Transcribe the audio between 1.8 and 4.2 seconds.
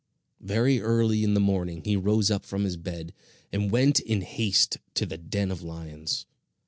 he rose up from his bed and went